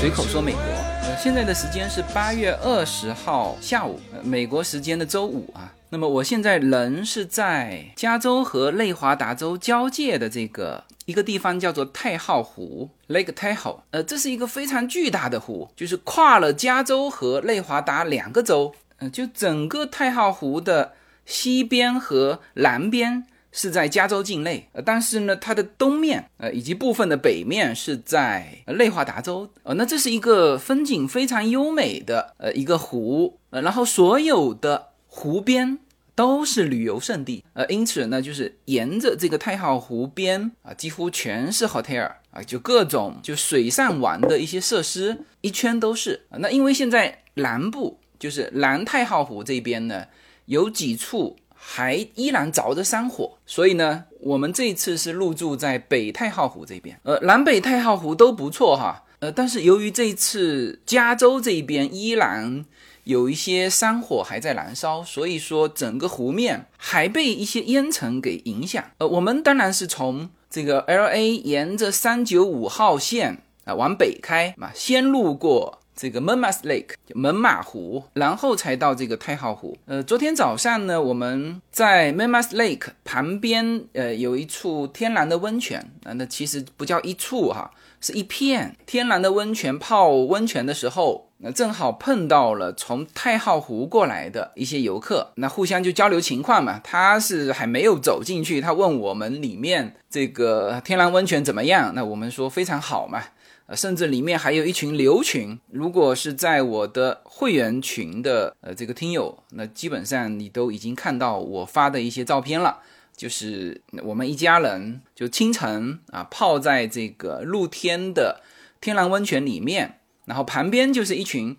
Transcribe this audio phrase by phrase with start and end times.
[0.00, 0.62] 随口说美国，
[1.02, 5.74] 呃，现在的时间是八月二十号下午，呃美国时间的周五啊。
[5.90, 13.80] 那么我现在人是在加州和内华达州交界的这个一个地方，叫做太浩湖 （Lake Tahoe）。
[13.90, 18.74] 呃，这是一个非常巨大的湖，就是跨了加州和内华达两个州。
[18.98, 20.92] 呃，就整个太浩湖的
[21.24, 35.78] 西边和南边是在加州境内，呃，但是呢，它的东面，呃，以及部分的北面是在内华达州，呃，那这是一个风景非常优美的呃一个湖，呃，然后所有的湖边
[36.14, 46.26] 都是旅游胜地，呃，因此呢，就是沿着这个太浩湖边啊，几乎全是 hotel 啊，就各种就水上玩的一些设施，一圈都是。
[46.28, 50.06] 啊那因为现在南部就是南太浩湖这边呢，
[50.46, 62.64] 有几处还依然着着山火，所以呢，我们这次是入住在北太浩湖这边，呃，南北太浩湖都不错哈，呃，但是由于这次加州这边依然
[63.04, 68.84] 有一些山火还在燃烧，所以说整个湖面还被一些烟尘给影响。
[68.98, 75.80] 呃，我们当然是从这个 L A 沿着三九五号线啊往北开嘛，先路过。
[76.00, 79.76] 这个 Monmouth Lake 门马湖，然后才到这个太浩湖。
[79.86, 89.76] 呃，昨天早上呢，我们在 Monmouth Lake 旁边，呃，有一处天然的温泉啊、那其实不叫一处哈，是一片天然的温泉。
[89.76, 96.80] 泡温泉的时候，那正好碰到了从太浩湖过来的一些游客，那互相就交流情况嘛。
[96.84, 101.92] 他是还没有走进去，他问我们里面这个天然温泉怎么样？
[101.96, 103.20] 那我们说非常好嘛。
[103.68, 105.58] 呃，甚至里面还有一群牛群。
[105.70, 112.80] 如果是在我的会员群的呃这个听友，那基本上你都已经看到我发的一些照片了。
[113.14, 118.40] 就是我们一家人就清晨啊泡在这个露天的
[118.80, 121.54] 天然温泉里面，然后旁边就是一群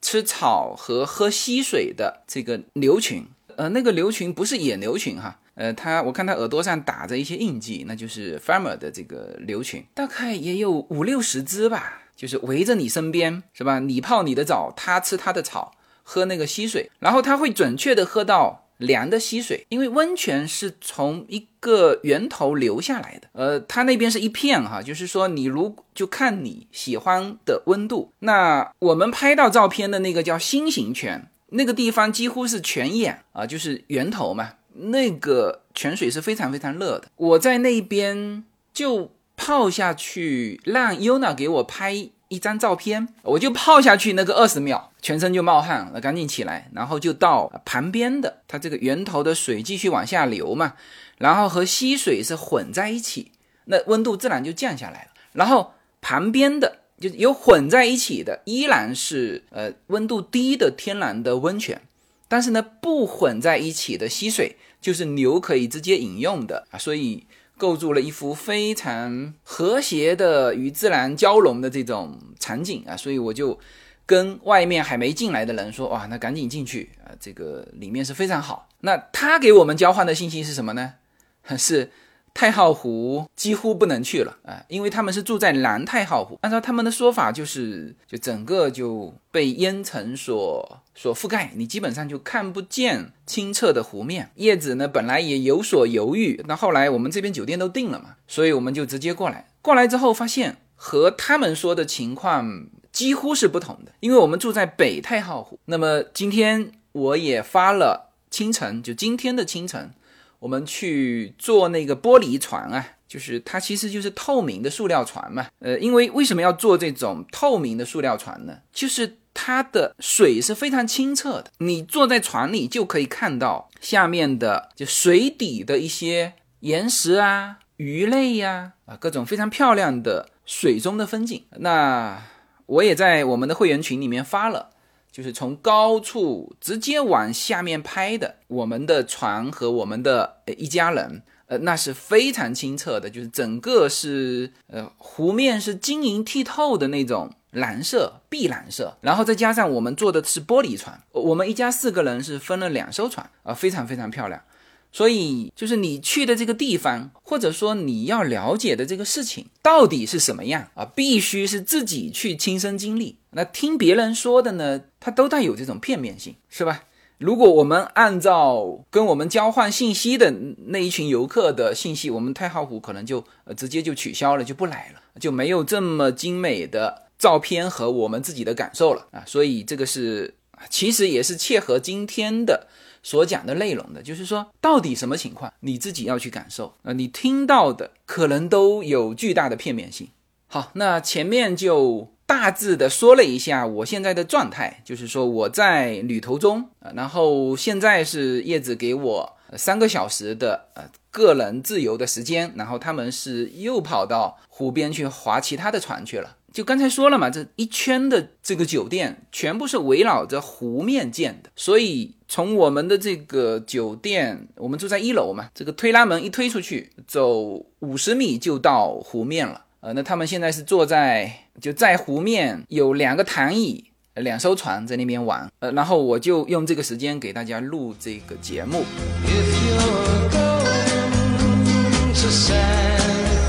[0.00, 3.26] 吃草和喝溪水的这个牛群。
[3.56, 13.80] 呃，那个牛群不是野牛群哈，呃，它我看它耳朵上打着一些印记，那就是 farmer 的这个牛群，大概也有五六十只吧，就是围着你身边，是吧？
[13.80, 15.72] 你泡你的澡，它吃它的草，
[16.04, 28.12] 喝那个溪水，然后它会准确的喝到凉的溪水，因为温泉是从一个源头流下来的，呃，它那边是一片哈，就是说你如就看你喜欢的温度。
[28.20, 31.28] 那我们拍到照片的那个叫心形泉。
[31.50, 34.50] 那个地方几乎是泉眼啊，就是源头嘛。
[34.78, 37.08] 那个泉水是非常非常热的。
[37.16, 41.92] 我在那边就泡下去，让 Yuna 给我拍
[42.28, 50.74] 一张照片，我就泡下去那个二十秒，全身就冒汗，那赶紧起来，然后就到旁边的它这个源头的水继续往下流嘛，
[51.18, 53.32] 然后和溪水是混在一起，
[53.64, 55.10] 那温度自然就降下来了。
[55.32, 56.78] 然后旁边的。
[57.00, 61.80] 就有混在一起的，依然是呃温度低的天然的温泉，
[62.26, 73.58] 但是呢不混在一起的溪水，就是牛可以直接饮用的啊，所以构筑了一幅非常和谐的与自然交融的这种场景啊，所以我就
[74.06, 78.68] 跟外面还没进来的人说，哇，那赶紧进去啊，这个里面是非常好。
[78.80, 80.94] 那他给我们交换的信息是什么呢？
[81.58, 81.90] 是。
[82.38, 86.38] 太浩湖几乎不能去了啊，因为他们是住在南太浩湖。
[86.42, 94.30] 按照他们的说法，就是就整个就被烟尘所所覆盖，你基本上就看不见清澈的湖面。
[94.36, 99.48] 叶子呢，本来也有所犹豫，那后来我们这边酒店都定了嘛，所以我们就直接过来。
[99.60, 105.58] 过来之后发现和他们说的情况几乎是不同的，因为我们住在北太浩湖。
[105.64, 109.90] 那么今天我也发了清晨，就今天的清晨。
[110.38, 115.46] 我们去坐那个玻璃船啊，就是它其实就是透明的塑料船嘛。
[115.58, 118.58] 呃，因为为什么要做这种透明的塑料船呢？
[118.72, 131.44] 就是它的水是非常清澈的，你坐在船里就可以看到下面的就水底的一些岩石啊、鱼类呀啊，各种非常漂亮的水中的风景。
[131.58, 132.22] 那
[132.66, 134.70] 我也在我们的会员群里面发了。
[135.18, 154.40] 就是从高处直接往下面拍的，我们的船和我们的一家人，呃，那是非常清澈的，就是整个是呃湖面是晶莹剔透的那种蓝色、碧蓝色，然后再加上我们坐的是玻璃船，我们一家四个人是分了两艘船啊，非常非常漂亮。
[154.90, 163.16] 所以就是你去的这个地方，或者说你要了解的这个事情到底是什么样啊，必须是自己去亲身经历。
[163.30, 166.84] 那听别人说的呢，它都带有这种片面性，是吧？
[167.18, 170.32] 如果我们按照跟我们交换信息的
[170.68, 173.24] 那一群游客的信息，我们太浩湖可能就
[173.56, 179.24] 直接就取消了，就不来了，就没有这么精美的照片和我们自己的感受了啊。
[179.26, 180.34] 所以这个是
[180.70, 182.68] 其实也是切合今天的
[183.02, 190.08] 所讲的内容的，就是说到底什么情况你自己要去感受啊，你听到的可能都有巨大的片面性。
[190.46, 192.12] 好，那前面就。
[192.28, 206.36] 大致的说了一下我现在的状态，就是说我在旅途中，然后现在是叶子给我三个小时的呃个人自由的时间，然后他们是又跑到湖边去划其他的船去了。
[206.58, 219.66] 就刚才说了嘛，这一圈的这个酒店全部是围绕着湖面建的，所以从我们的这个酒店，我们住在一楼嘛，这个推拉门一推出去，走五十米就到湖面了。
[219.78, 225.48] 呃，那他们现在是坐在就在湖面，有两个躺椅，两艘船在那边玩。
[225.60, 228.84] 呃，然后我就用这个时间给大家录这个节目。
[229.24, 232.98] If you're going to San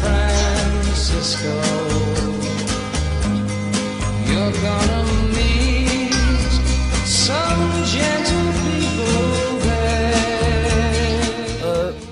[0.03, 1.79] Francisco,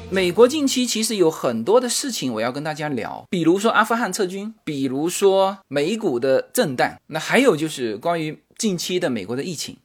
[0.09, 9.77] 美国近期其实有很多的事情我要跟大家聊，比如说阿富汗撤军，比如说美股的震荡，那还有就是关于近期的美国的疫情。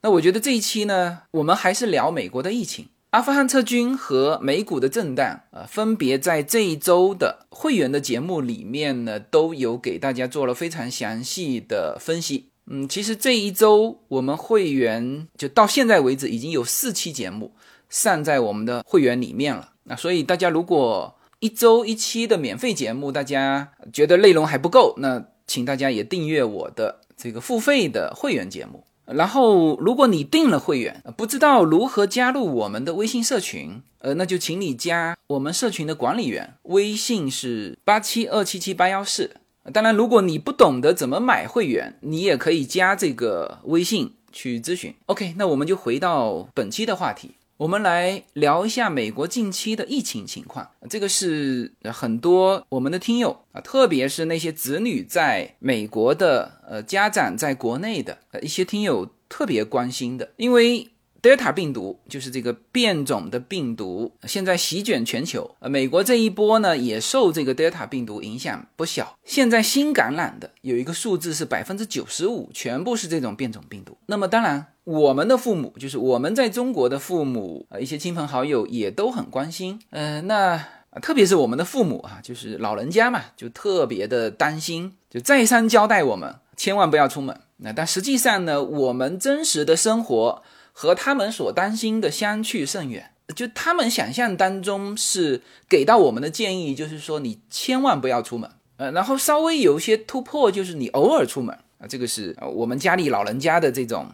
[0.00, 12.50] 那我觉得这一期呢，我们还是聊美国的疫情、阿富汗撤军和美股的震荡，呃，分别在这一周的会员的节目里面呢，都有给大家做了非常详细的分析。
[12.66, 17.52] 嗯，其实这一周我们会员就到现在为止已经有四期节目。
[17.88, 28.84] 上在我们的会员里面了，那所以大家如果一周一期的免费节目，大家觉得内容还不够，那请大家也订阅我的这个付费的会员节目。
[29.06, 39.36] 然后，如果你订了会员，不知道如何加入我们的微信社群，呃，那就请你加我们社群的管理员，微信是八七二七七八幺四。
[39.72, 44.94] 当然，如果你不懂得怎么买会员，你也可以加这个微信去咨询。
[45.06, 47.32] OK，那我们就回到本期的话题。
[47.58, 60.88] 我们来聊一下美国近期的疫情情况，这个是很多我们的听友啊，特别是那些子女在美国的呃家长在国内的呃一些听友特别关心的，因为。
[61.26, 65.56] 德尔塔病毒就是这个变种的病毒，现在席卷全球。
[65.58, 69.18] 呃，美国这一波呢，也受这个德尔塔病毒影响不小。
[69.24, 73.98] 现在新感染的有一个数字是百分之九十五，全部是这种变种病毒。
[74.06, 79.80] 那么当然，我们的父母，就是我们在中国的父母，呃，一些亲朋好友也都很关心。
[79.90, 80.64] 呃，那
[81.02, 87.40] 特别是我们的父母啊，就是老人家嘛，就特别的担心，就再三交代我们千万不要出门。
[87.56, 90.44] 那但实际上呢，我们真实的生活。
[90.78, 104.08] 和他们所担心的相去甚远，就他们想象当中是给到我们的建议，就是说你千万不要出门，呃，然后稍微有一些突破，就是你偶尔出门啊，这个是我们家里老人家的这种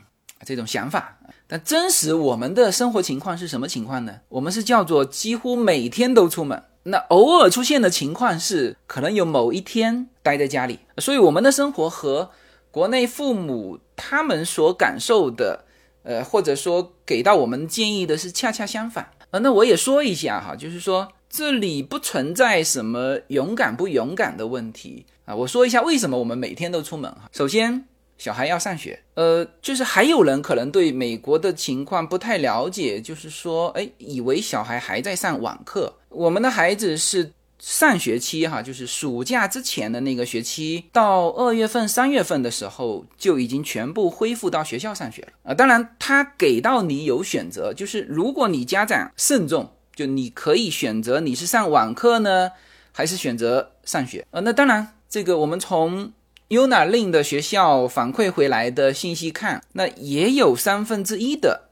[0.47, 1.19] 这种想法。
[1.49, 4.21] 但真实我们的生活情况是什么情况呢？
[4.29, 12.31] 我们是叫做几乎每天都出门，那偶尔出现的情况是可能有某一天待在家里，所以我们的生活和
[12.71, 15.65] 国内父母他们所感受的。
[16.03, 19.39] 呃，或者说给到我们建议的是恰恰相反啊。
[19.39, 25.35] 那我也说一下哈，就是说这里不存在什么勇敢不勇敢的问题啊。
[25.35, 27.29] 我说一下为什么我们每天都出门哈。
[27.33, 27.85] 首先，
[28.19, 35.95] 小孩要上学，呃，就是还有人可能对美国的情况不太了解，就是说，哎，以为小孩还在上网课。
[36.09, 37.33] 我们的孩子是。
[37.63, 45.55] 上学期哈，就是暑假之前的那个学期，到二月份、三月份的时候，就已经全部恢复到学校上学了啊。
[45.55, 52.51] 当然，他给到你有选择，就是如果你家长慎重，就你可以选择你是上网课呢，
[52.91, 54.41] 还是选择上学啊。
[54.41, 56.13] 那当然，这个我们从
[56.49, 61.69] UNA 令的学校反馈回来的信息看，那也有三分之一的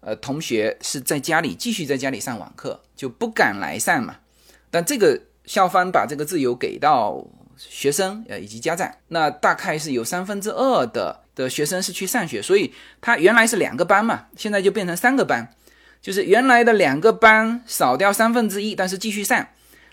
[0.00, 4.16] 呃同学是在家里继续在家里上网课，就不敢来上嘛。
[4.70, 5.20] 但这个。
[5.44, 7.24] 校方把这个自由给到
[7.56, 15.48] 学生，呃，以及家长，那大概是有三分之二的的学生是去上学，所以他原来是两个班嘛，现在就变成三个班，
[16.02, 19.46] 就是原来的两个班少掉三分之一，但是继续上，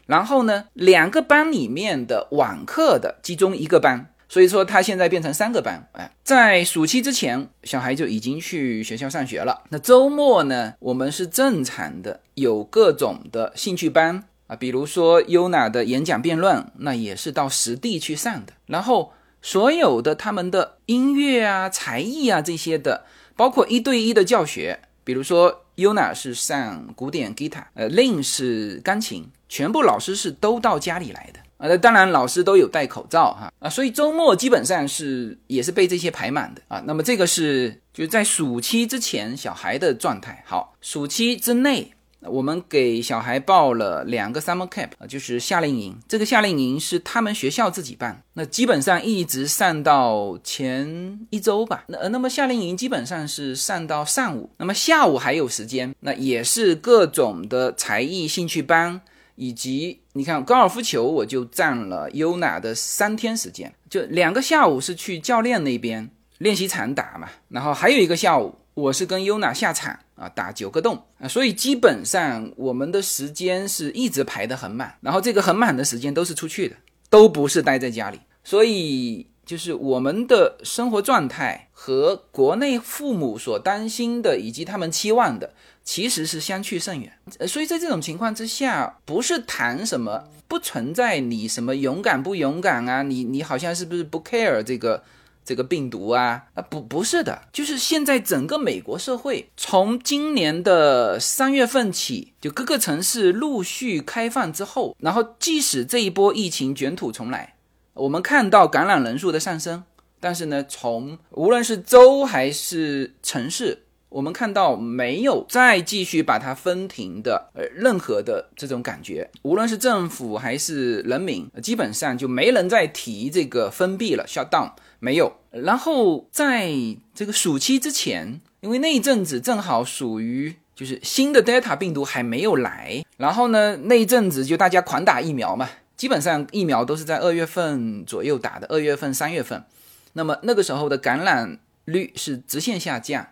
[0.08, 14.24] 然后呢，两个班里面的网课的集中一个班，所以说他现在变成三个班，哎，在暑期之前，小孩就已经去学校上学了，那周末呢，我们是正常的有各种的兴趣班。
[14.51, 18.51] 啊，比如说 UNA 的演讲辩论，那也是到实地去上的。
[18.65, 23.05] 然后所有的他们的音乐啊、才艺啊这些的，
[23.38, 31.39] 包括一对一的教学，比如说 Yuna 是上古典吉他，呃，Lin 是钢琴，全部老师是都到家里来的。
[31.55, 36.84] 呃，当然老师都有戴口罩哈啊，所以周末基本上是也是被这些排满的啊。
[36.86, 40.43] 那么这个是就在暑期之前小孩的状态。
[40.46, 45.97] 好，暑期之内，我们给小孩报了两个 summer camp，就是夏令营。
[46.07, 51.83] 这个夏令营是他们学校自己办，那基本上一直上到前一周吧。
[51.87, 59.01] 那那么夏令营基本上是上到上午，那么下午还有时间，那也是各种的才艺兴趣班。
[59.35, 76.75] 以及你看高尔夫球，我就占了优娜的三天时间，就两个下午是去教练那边练习场打嘛，然后还有一个下午我是跟优娜下场啊打九个洞啊，所以基本上我们的时间是一直排得很满，然后这个很满的时间都是出去的，
[77.09, 85.53] 都不是待在家里，所以就是我们的生活状态和国内父母所担心的以及他们期望的。
[85.83, 95.03] 其实是相去甚远，呃，所以在这种情况之下，不是谈什么不存在你什么勇敢不勇敢啊，你你好像是不是不 care 这个
[95.43, 96.43] 这个病毒啊？
[96.53, 107.55] 啊，不不是的，就是现在整个美国社会从今年的三月份起，就各个城市陆续开放之后，然后即使这一波疫情卷土重来，
[107.93, 109.83] 我们看到感染人数的上升，
[110.19, 113.83] 但是呢，从无论是州还是城市。
[114.12, 124.71] 我们看到没有再继续把它分庭的呃任何的这种感觉，无论是政府还是人民，基本上就没人再提这个封闭了，shut down
[125.01, 125.36] 没有。
[125.50, 126.72] 然后在
[127.13, 139.65] 这个暑期之前，因为那一阵子正好属于就是新的 Delta 病毒还没有来，然后呢那一阵子就大家狂打疫苗嘛，基本上疫苗都是在二月份左右打的，二月份三月份，
[140.13, 143.27] 那么那个时候的感染率是直线下降。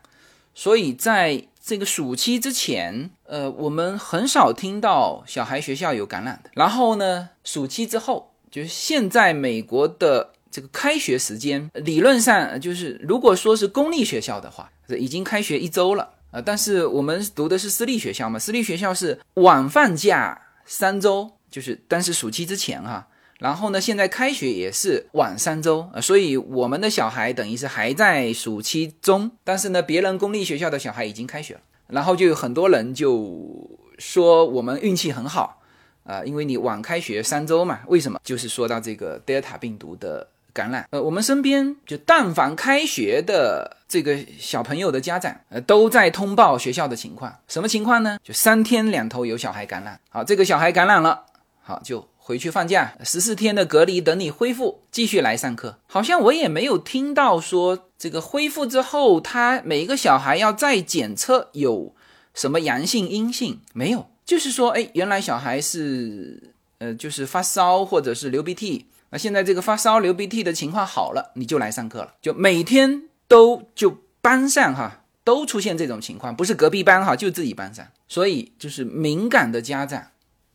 [0.54, 6.50] 所以在这个暑期之前，呃，我们很少听到小孩学校有感染的。
[6.56, 16.42] 然后呢，暑期之后，就是现在美国的这个开学时间，理论上就是如果说是公立学校的话，已经开学一周了啊。
[16.42, 23.08] 但是我们读的是私立学校嘛，私立学校是晚放假三周，就是但是暑期之前哈。
[23.40, 35.62] 然后呢，现在开学也是晚三周啊所以我们的小孩等于是还在暑期中，但是呢，别人公立学校的小孩已经开学了，然后就有很多人就说我们运气很好
[36.04, 38.20] 啊，因为你晚开学三周嘛，为什么？
[38.26, 48.18] 就是说到这个德尔塔病毒的感染，呃，我们身边就但凡开学的这个小朋友的家长，呃，都在通报学校的情况，什么情况呢？
[48.24, 51.26] 就三天两头有小孩感染，好，这个小孩感染了，
[51.62, 52.08] 好就。
[52.22, 55.80] 回去放假十四天的隔离，等你恢复继续来上课。
[55.88, 61.96] 好像我也没有听到说这个恢复之后，他每一个小孩要再检测有
[62.36, 64.12] 什么阳性阴性没有？
[64.24, 72.14] 就是说，哎，原来小孩是呃，就是发烧或者是流鼻涕，那现在这个发烧流鼻涕的情况好了，你就来上课了。
[72.22, 80.08] 就每天都就班上哈都出现这种情况，不是隔壁班哈，就自己班上，所以就是敏感的家长。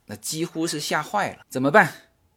[0.06, 1.90] 那几乎是吓坏了，怎么办？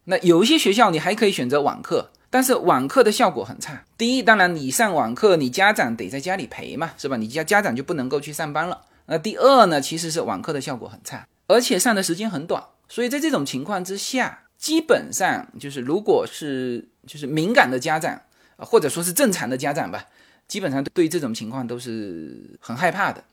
[0.05, 3.83] 那有一些学校你还可以选择网课，但是网课的效果很差。
[3.97, 7.17] 第一，当然你上网课，你家长得在家里陪嘛，是吧？
[7.17, 8.81] 你家家长就不能够去上班了。
[9.07, 12.63] 那第二呢，其实是网课的效果很差，而且上的时间很短。
[12.87, 18.21] 所以在这种情况之下，基本上就是如果是就是敏感的家长，
[18.57, 20.05] 或者说是正常的家长吧，
[20.47, 23.23] 基本上对这种情况都是很害怕的。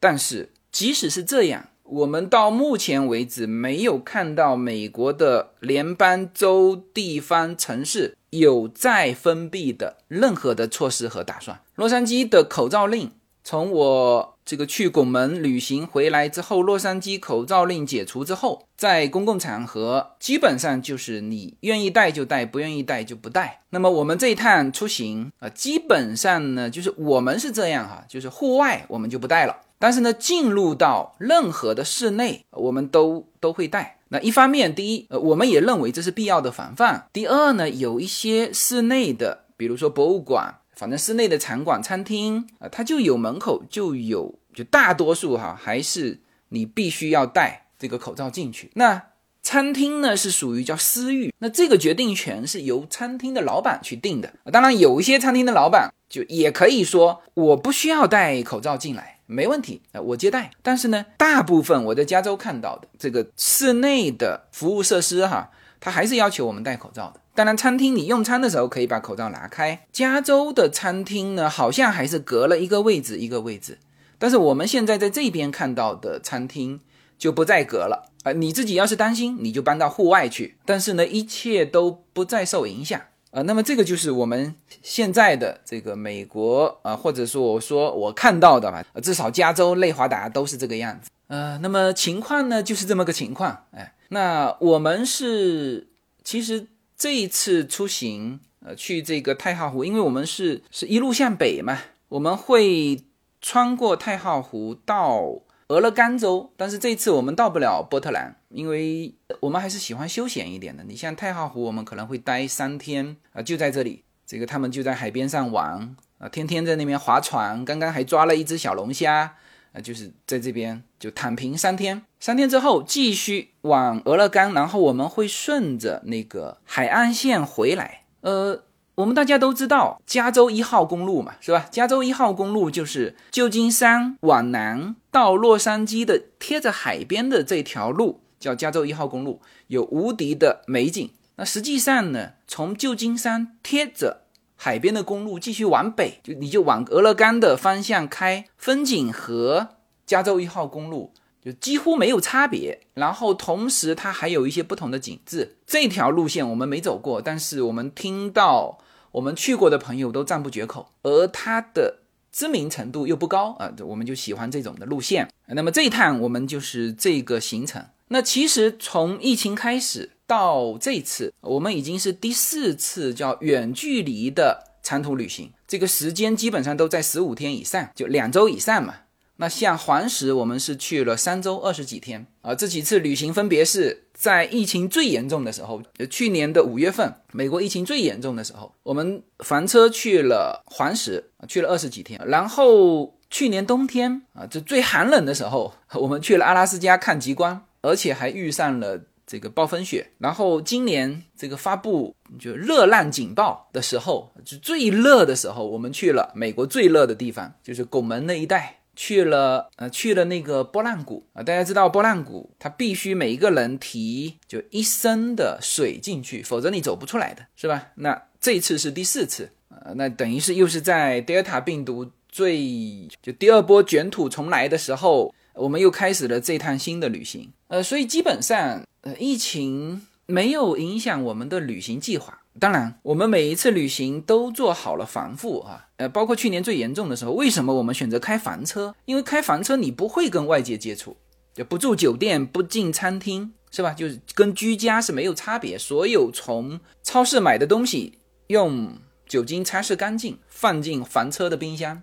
[0.00, 1.68] 但是即使是这样。
[1.84, 11.60] 我们到目前为止没有看到美国的联邦、州、地方、城市有再封闭的任何的措施和打算。
[11.74, 13.10] 洛杉矶的口罩令，
[13.44, 23.60] 从我这个去拱门旅行回来之后，洛杉矶口罩令解除之后，在公共场合基本上就是你愿意戴就戴，不愿意戴就不戴。
[23.70, 29.56] 那么我们这一趟出行啊，基本上呢就是我们是这样哈， 就是户外我们就不戴了。
[29.78, 33.98] 但是呢，进入到任何的室内，我们都都会戴。
[34.10, 37.08] 那一方面，第一，呃，我们也认为这是必要的防范。
[37.12, 48.70] 第二呢，有一些室内的，比如说博物馆，反正室内的场馆、餐厅啊，它就有门口就有，就大多数哈，还是你必须要戴这个口罩进去。
[48.74, 49.02] 那
[49.42, 54.32] 餐厅呢，是属于叫私域，那这个决定权是由餐厅的老板去定的。
[54.52, 59.18] 当然，有一些餐厅的老板就也可以说，我不需要戴口罩进来。
[59.26, 60.50] 没问题啊，我接待。
[60.62, 65.50] 但是呢，大部分我在加州看到的这个室内的服务设施哈，
[65.80, 67.20] 它还是要求我们戴口罩的。
[67.34, 69.86] 当然，餐厅你用餐的时候可以把口罩拿开。
[69.90, 73.78] 加州的餐厅呢，好像还是隔了一个位置一个位置。
[74.18, 76.80] 但是我们现在在这边看到的餐厅
[77.18, 78.32] 就不再隔了啊！
[78.32, 80.56] 你自己要是担心，你就搬到户外去。
[80.64, 83.42] 但是呢，一切都不再受影响啊。
[83.42, 91.10] 那么这个就是我们现在的这个美国啊，或者说我说我看到的吧，至少加州、内华达都是这个样子。
[91.28, 93.64] 呃，那么情况呢，就是这么个情况。
[93.72, 95.88] 哎，那我们是
[96.22, 96.68] 其实
[97.02, 101.76] 这一次出行呃去这个太浩湖，因为我们是是一路向北嘛，
[102.10, 103.02] 我们会。
[103.44, 105.20] 穿过太浩湖到
[105.66, 110.84] 俄勒冈州，但是这次我们到不了波特兰，因为我们还是喜欢休闲一点的。
[110.84, 119.34] 你像太浩湖，我们可能会待三天啊，就在这里，这个他们就在海边上玩啊，天天在那边划船，刚刚还抓了一只小龙虾
[119.72, 128.62] 啊，就是在这边就躺平三天，三天之后继续往俄勒冈，然后我们会顺着那个海岸线回来，呃。
[128.94, 131.66] 我们大家都知道加州一号公路嘛，是吧？
[131.72, 141.10] 加州一号公路就是旧金山往南到洛杉矶的贴着海边的这条路，叫加州一号公路，有无敌的美景。
[141.36, 149.70] 那实际上呢，从旧金山贴着海边的公路继续往北，就你就往俄勒冈的方向开，风景和
[150.06, 151.12] 加州一号公路。
[151.44, 155.56] 就几乎没有差别，然后同时它还有一些不同的景致。
[155.66, 158.78] 这条路线我们没走过，但是我们听到
[159.10, 161.98] 我们去过的朋友都赞不绝口，而它的
[162.30, 165.28] 知名程度又不高啊，我们就喜欢这种的路线。
[165.48, 167.84] 那么这一趟我们就是这个行程。
[168.08, 178.94] 那其实从疫情开始到这次，我们已经是第四次叫远距离的长途旅行，这个时间基本上都在十五天以上，就两周以上嘛。
[179.36, 182.54] 那像黄石，我们是去了三周二十几天啊。
[182.54, 192.20] 这几次旅行分别是在疫情最严重的时候，去年的五月份，美国疫情最严重的时候，我们房车去了黄石，去了二十几天。
[192.26, 200.12] 然后去年冬天啊，这最寒冷的时候，我们去了阿拉斯加看极光，而且还遇上了这个暴风雪。
[200.18, 208.78] 然后今年这个发布就热浪警报的时候，就最热的时候，我们去了美国最热的地方，就是拱门那一带。
[208.94, 217.88] 去了，呃，去了那个波浪谷啊，大家知道波浪谷，它必须每一个人提就一升的水进去，否则你走不出来的，是吧？
[217.96, 232.41] 那这次是第四次，呃，那等于是又是在 Delta 病毒最就第二波卷土重来的时候，我们又开始了这趟新的旅行，呃，所以基本上，呃，疫情没有影响我们的旅行计划。
[232.60, 238.94] 当然，我们每一次旅行都做好了防护啊，呃，包括去年最严重的时候，为什么我们选择开房车？
[239.06, 241.16] 因为开房车你不会跟外界接触，
[241.54, 243.94] 就不住酒店，不进餐厅，是吧？
[243.94, 245.78] 就是跟居家是没有差别。
[245.78, 252.02] 所有从超市买的东西，用酒精擦拭干净，放进房车的冰箱，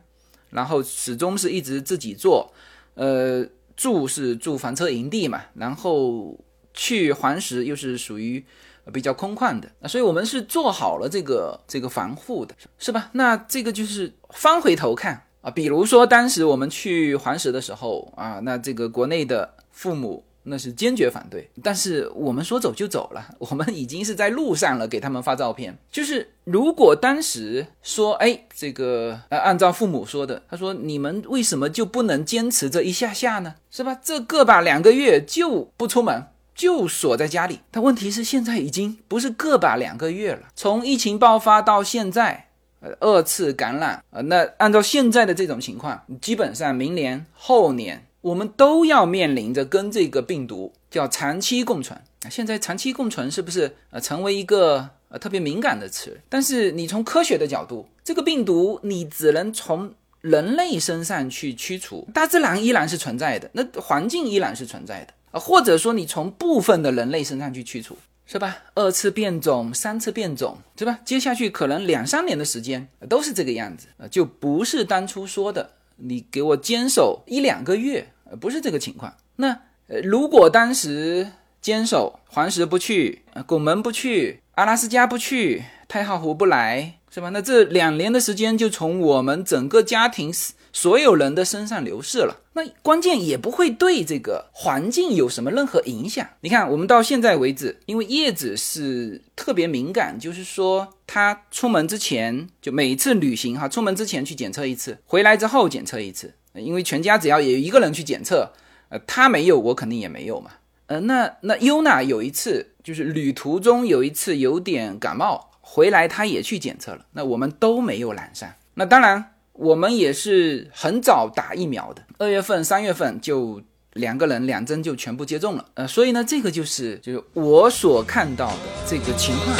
[0.50, 2.52] 然后始终是一直自己做。
[2.96, 3.46] 呃，
[3.78, 6.40] 住是住房车营地嘛，然后
[6.74, 8.44] 去黄石又是属于。
[8.90, 13.10] 比较空旷的啊，所以我们是做好了这个这个防护的，是吧？
[13.14, 25.78] 那这个就是翻回头看啊，比如说当时我们去黄石的时候啊，那这个国内的父母那是坚决反对，但是我们说走就走了，我们已经是在路上了，给他们发照片。
[25.92, 33.56] 就是如果当时说，哎，这个呃，按照父母说的，他说你们为什么就不能坚持这一下下呢？
[33.70, 34.00] 是吧？
[34.02, 36.24] 这个把两个月就不出门。
[36.60, 40.50] 就锁在家里，但问题是现在已经不是个把两个月了。
[40.58, 42.48] 从疫情爆发到现在，
[42.82, 51.98] 呃，二次感染，呃，那按照现在的这种情况，基本上明年后年我们都要面临着跟这个病毒叫长期共存。
[52.30, 56.20] 现在长期共存是不是呃成为一个呃特别敏感的词？
[56.28, 65.14] 但是你从科学的角度，这个病毒你只能从人类身上去驱除，大自然依然是存在的，那环境依然是存在的。
[65.32, 68.58] 啊，或者说你从部分的人类身上去去除，是吧？
[68.74, 71.00] 二次变种、三次变种，是吧？
[71.06, 79.14] 接下去可能两三年的时间都是这个样子，就不是当初说的你给我坚守一两个月，不是这个情况。
[79.36, 79.60] 那，
[80.04, 87.30] 如果当时坚守黄石不去，拱门不去，阿拉斯加不去，太浩湖不来，是吧？
[87.30, 90.32] 那这两年的时间就从我们整个家庭。
[90.72, 96.28] 所有人的身上流逝了，那关键也不会对这个环境有什么任何影响。
[96.42, 106.34] 你看，我们到现在为止，因为叶子是特别敏感，就是说他出门之前就每次旅行哈，出门之前去检测一次，回来之后检测一次。
[106.56, 108.52] 因为全家只要有一个人去检测，
[108.90, 110.52] 呃，他没有，我肯定也没有嘛。
[110.88, 118.50] 呃，那那优娜有一次就是旅途中有一次有点感冒，回来他也去检测了，那我们都没有染上。
[118.74, 125.66] 那当然，我们也是很早打疫苗的，二月份、三月份就两个人两针就全部接种了。
[125.74, 128.56] 呃，所以呢，这个就是就是我所看到的
[128.88, 129.54] 这个情况。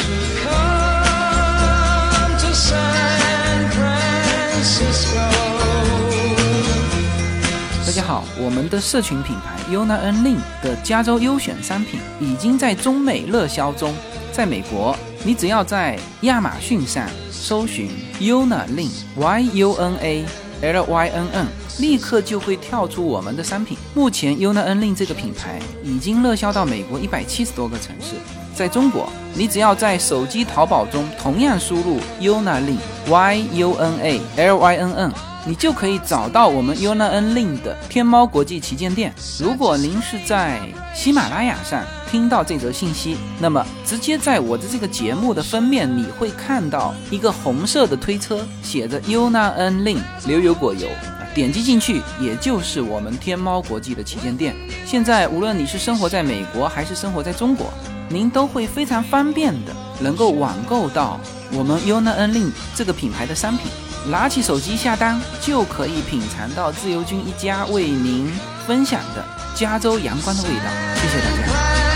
[7.84, 13.94] 大家好，我们的社群品牌 UNA N LINK 的加州优选商品已经在中美热销中。
[14.32, 17.90] 在美国，你只要在亚马逊上搜寻
[18.20, 20.24] Yona Lin Y U N A
[20.62, 21.46] L Y N N，
[21.78, 23.76] 立刻就会跳出我们的商品。
[23.94, 28.14] 目前 Yuna Lin 这个品牌已经热销到美国一百七十多个城市。
[28.54, 32.76] 在中国，你只要在手机淘宝中同样输入 Yona Lin
[33.08, 35.12] Y U N A L Y N N。
[35.46, 39.10] 你就可以找到我们 Yuna Lin 的天猫国际旗舰店。
[39.38, 40.60] 如果您是在
[40.94, 50.88] 喜马拉雅上听到这则信息，那么直接在我的这个节目的封面，你会看到一个红色的推车，写着 Yuna N Lin 流油果油。
[51.32, 54.56] 点击进去，也就是我们天猫国际的旗舰店。
[54.84, 57.72] 现在，无论你是生活在美国还是生活在中国，
[58.08, 61.20] 您都会非常方便的能够网购到
[61.52, 63.70] 我们 Yuna N Lin 这个品牌的商品。
[64.10, 68.28] 拿起手机下单，就可以品尝到自由军一家为您
[68.66, 70.64] 分享的加州阳光的味道。
[70.96, 71.89] 谢谢大家。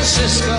[0.00, 0.56] Francisco.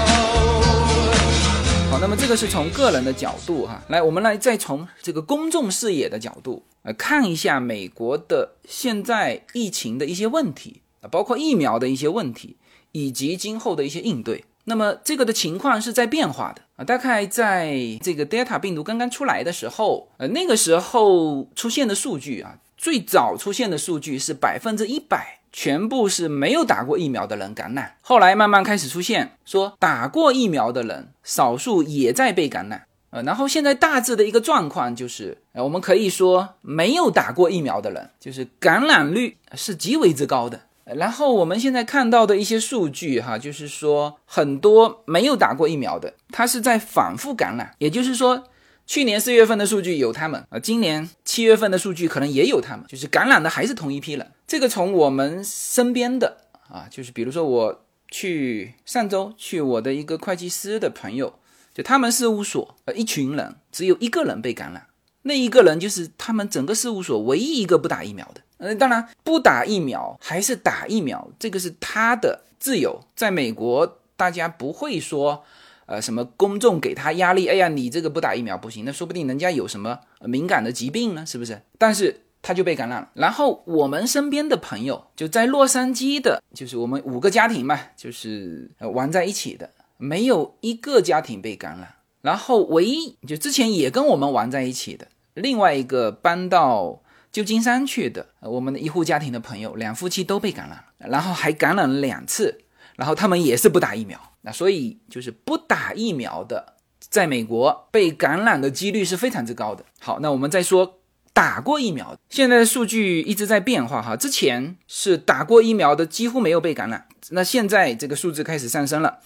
[1.89, 12.57] 好，那么这个是从个人的角度哈，来，我们来再从这个公众视野的角度呃看一下美国的现在疫情的一些问题啊，包括疫苗的一些问题，
[12.91, 14.45] 以及今后的一些应对。
[14.65, 40.61] 那么这个的情况是在变化的啊，大概在这个 Delta 病毒刚刚出来的时候，呃，那个时候出现的数据啊，最早出现的数据是百分之一百全部是没有打过疫苗的人感染，后来慢慢开始出现说打过疫苗的人少数也在被感染，呃，然后现在大致的一个状况就是，呃，我们可以说没有打过疫苗的人，就是感染率是极为之高的。
[40.83, 48.43] 然后我们现在看到的一些数据哈，就是说很多没有打过疫苗的，他是在反复感染，也就是说，
[48.91, 54.31] 去年四月份的数据有他们啊，今年七月份的数据可能也有他们，就是感染的还是同一批人。
[54.45, 61.35] 这个从我们身边的啊，就是比如说我去上周去我的一个会计师的朋友，
[61.73, 64.85] 就他们事务所呃一群人只有一个人被感染，
[65.21, 68.41] 那一个人就是他们整个事务所唯一一个不打疫苗的。
[68.57, 72.99] 呃，当然不打疫苗还是打疫苗，这个是他的自由。
[73.15, 75.45] 在美国，大家不会说，
[75.85, 81.61] 呃，什么公众给他压力，哎呀，你这个不打疫苗不行，那说不定人家有什么敏感的疾病呢，是不是？
[81.77, 83.09] 但是他就被感染了。
[83.13, 91.95] 然后我们身边的朋友就在洛杉矶的，就是我们五个家庭嘛，就是呃玩在一起的，没有一个家庭被感染。
[92.21, 97.01] 然后唯一就之前也跟我们玩在一起的另外一个搬到。
[97.31, 102.65] 旧金山去的，我们的一户家庭的朋友，两夫妻都被感染了，然后还感染了两次，
[102.97, 109.85] 然后他们也是不打疫苗，那所以就是不打疫苗的，在美国被感染的几率是非常之高的。
[109.99, 110.99] 好，那我们再说
[111.33, 119.19] 打过疫苗，现在的数据一直在变化哈，之前是打过疫苗的几乎没有被感染，那现在这个数字开始上升了，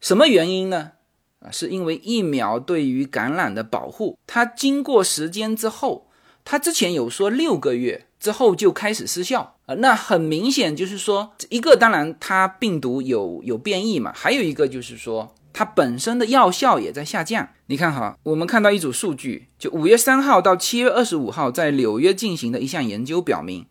[0.00, 0.92] 什么原因呢？
[1.40, 6.06] 啊，是因为疫苗对于感染的保护，它经过时间之后。
[6.42, 17.48] 它之前有说六个月之后就开始失效那很明显就是说，一个当然它病毒有有变异嘛，还有一个就是说它本身的药效也在下降。
[17.66, 23.66] 你看哈，我们看到一组数据，就五月三号到七月二十五号在纽约进行的一项研究表明，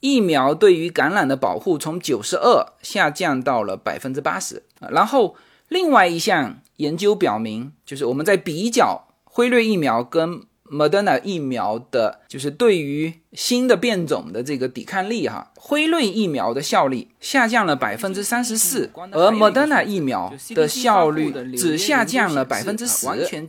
[0.00, 4.62] 疫苗对于感染的保护从九十二下降到了百分之八十。
[4.90, 5.36] 然后
[5.68, 23.06] 另外一项研究表明，就是我们在比较辉瑞疫苗跟 Moderna 疫苗的，就是对于新的变种的这个抵抗力哈，辉瑞疫苗的效力下降了百分之三十四，而 Moderna 疫苗的效率只下降了百分之十，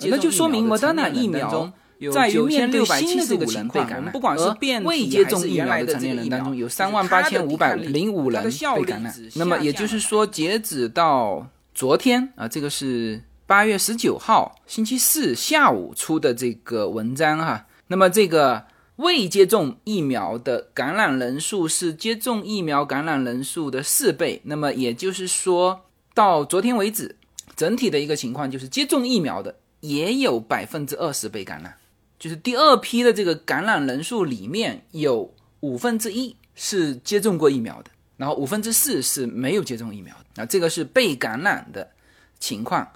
[0.10, 1.74] 那就说明 Moderna 疫苗
[2.14, 9.14] 在于面对新的这个情况，不管是变未接种疫苗的成年人当中，有三万八千五百零五人被感染。
[9.36, 13.24] 那么也就是说，截止到昨天啊，这个是。
[13.48, 18.66] 八月十九号星期四下午出的这个文章哈，那么这个
[18.98, 27.16] 未接种疫苗的感染人数是接种疫苗感染人数的四倍，那么也就是说到昨天为止，
[27.56, 31.74] 整体的一个情况就是接种疫苗的也有百分之二十被感染，
[32.20, 41.92] 就是第二批的这个感染人数里面有五分之一是接种过疫苗的，然后五分之四是没有接种疫苗的，那这个是被感染的。
[42.40, 42.88] 情况，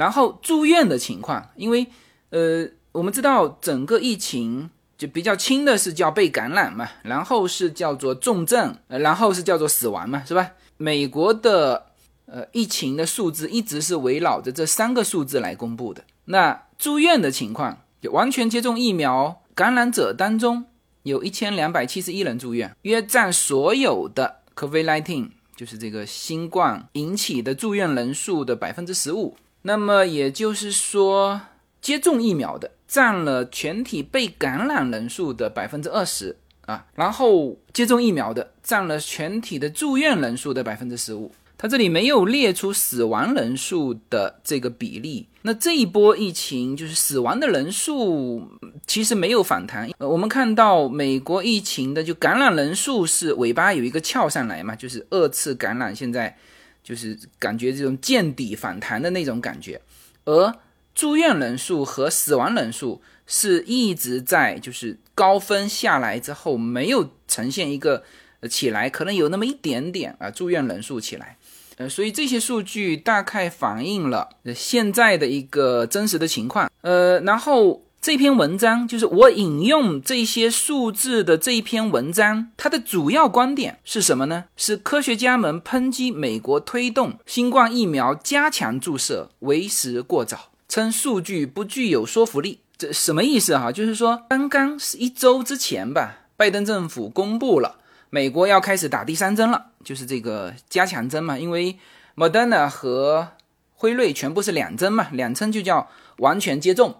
[0.00, 1.86] 然后住院的情况，因为
[2.30, 10.52] 呃，我们知道整个疫情就比较轻的是叫被感染嘛，然后是叫做重症，然后是叫做死亡嘛，是吧？
[10.78, 11.88] 美国的
[12.24, 16.02] 呃疫情的数字一直是围绕着这三个数字来公布的。
[16.24, 20.64] 那住院的情况，就完全接种疫苗感染者当中，
[21.02, 25.32] 有一千两百七十一人住院，约占所有的 COVID-19。
[25.54, 31.40] 就是这个新冠引起的住院人数的百分之十五，那么也就是说，
[31.80, 41.32] 接种疫苗的占了全体被感染人数的百分之二十啊，然后接种疫苗的占了全体的住院人数的百分之十五。
[41.58, 45.28] 它这里没有列出死亡人数的这个比例。
[45.42, 48.42] 那这一波疫情就是死亡的人数
[48.86, 49.90] 其实没有反弹。
[49.98, 56.34] 呃，我们看到美国疫情的就感染人数是尾巴有一个翘上来嘛，就是二次感染现在
[56.82, 59.80] 就是感觉这种见底反弹的那种感觉。
[60.24, 60.54] 而
[60.94, 68.02] 住院人数和死亡人数是一直在就是高分下来之后没有呈现一个
[68.48, 71.36] 起来，可能有那么一点点啊住院人数起来。
[71.76, 76.70] 呃，所以这些数据大概反映了现在的一个真实的情况。
[76.82, 84.44] 呃，然后这篇文章就是我引用这些数字的这一篇文章，它的主要观点是什么呢？
[84.56, 92.60] 是科学家们抨击美国推动新冠疫苗加强注射为时过早，称数据不具有说服力。
[92.78, 93.70] 这什么意思哈？
[93.70, 97.76] 就是说刚刚是一周之前吧，拜登政府公布了。
[98.08, 101.76] 美国要开始打第三针了，就是这个加强针嘛，因为
[102.16, 103.28] Moderna 和
[103.74, 106.96] 辉瑞全部是两针嘛，两针就叫完全接种。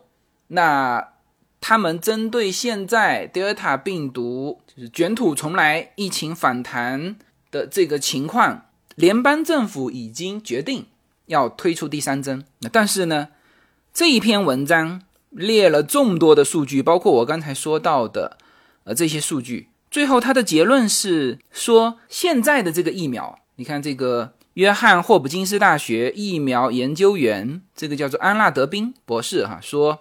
[0.53, 1.09] 那
[1.61, 7.17] 他们针对现在德尔塔病毒就是卷土重来、疫情反弹
[7.51, 10.87] 的这个情况，联邦政府已经决定
[11.27, 12.45] 要推出第三针。
[12.73, 13.29] 但是呢，
[13.93, 18.39] 这一篇文章列了众多的数据，包括我刚才说到的
[18.85, 19.69] 呃这些数据。
[19.91, 29.99] 最后，他的结论是说，现在的这个疫苗，你看这个约翰霍普金斯大学疫苗研究员，这个叫做安纳德宾博士哈，说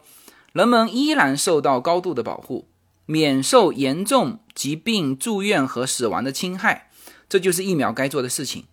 [0.53, 2.67] 人们依然受到高度的保护，
[3.05, 6.89] 免受严重疾病、住院和死亡的侵害，
[7.27, 8.65] 这就是疫苗该做的事情。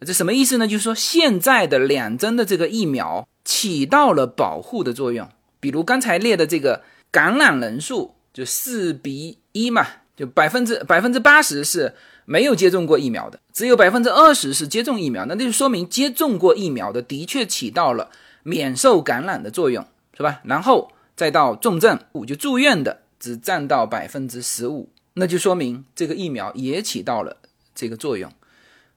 [0.00, 0.68] 这什么意思呢？
[0.68, 5.28] 就是说，现在的两针的这个疫苗起到了保护的作用。
[5.58, 9.86] 比如刚才列的这个感染人数，就四比一嘛。
[10.16, 18.08] 就百分之百分之八十是没有接种过疫苗的，只有百分之二十是接种疫苗，那就说明接种过疫苗的的确起到了
[18.42, 19.84] 免受感染的作用，
[20.16, 20.40] 是吧？
[20.44, 27.38] 然后再到重症，就住院的只占到百分之十五，那就说明这个疫苗也起到了
[27.74, 28.30] 这个作用。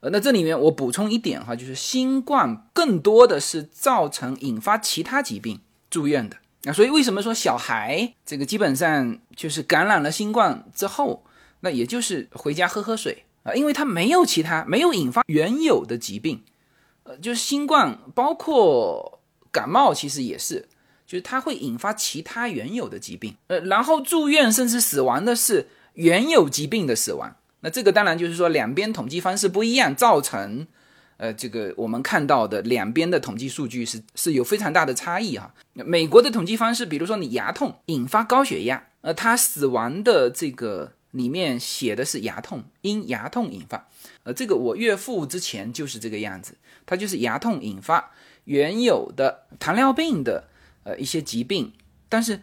[0.01, 6.37] 呃，那这里面我补充一点哈，就是新冠更多的是造成引发其他疾病住院的。
[6.63, 11.23] 那所以为什么说小孩这个基本上就是感染了新冠之后，
[11.61, 16.43] 那也就是回家喝喝水啊，因为他没有其他没有引发原有的疾病，
[17.03, 20.67] 呃，就是新冠包括感冒其实也是，
[21.09, 30.67] 就是它会引发其他原有的疾病，呃，然后住院甚至死亡的是原有疾病的死亡，那这个当然就是说两边统计方式不一样造成。
[31.17, 35.53] 呃，这个我们看到的两边的统计数据是是有非常大的差异哈。
[35.73, 43.89] 美国的统计方式，比如说你牙痛引发高血压，呃，他死亡的这个里面写的是牙痛，因牙痛引发。
[44.23, 48.11] 呃，这个我岳父之前就是这个样子，他就是牙痛引发
[48.45, 50.45] 原有的糖尿病的
[50.83, 51.73] 呃一些疾病，
[52.07, 52.41] 但是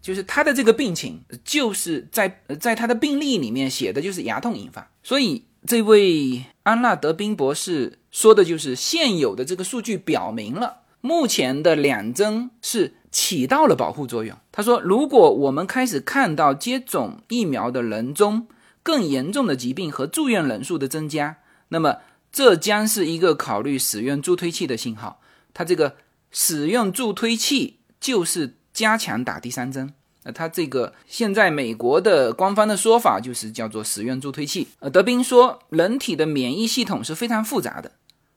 [0.00, 7.98] 就是他的这个病情就是在在他的病历里面写的就是牙痛引发，所以这位安纳德宾博士。
[8.16, 14.34] 说的就是现有的这个数据表明了，目前的两针是起到了保护作用。
[14.50, 18.48] 他说，如果我们开始看到接种疫苗的人中
[18.82, 21.36] 更严重的疾病和住院人数的增加，
[21.68, 21.98] 那么
[22.32, 25.20] 这将是一个考虑使用助推器的信号。
[25.52, 25.96] 他这个
[26.38, 29.94] 使用助推器就是加强打第三针。
[30.24, 34.68] 那他这个现在美国的官方的说法就是叫做使用助推器。
[34.80, 37.92] 呃，德宾说，人体的免疫系统是非常复杂的。